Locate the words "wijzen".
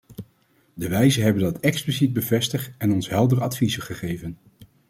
0.89-1.23